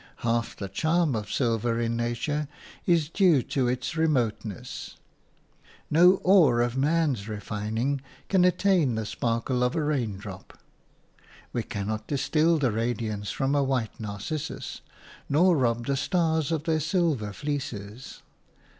[0.25, 2.47] Half the charm of silver in nature
[2.87, 4.97] is due to its remoteness;
[5.91, 10.57] no ore of man's refining can attain the sparkle of a raindrop;
[11.53, 14.81] we cannot distil the radiance from a white narcissus,
[15.29, 18.23] nor rob the stars of their silver fleeces.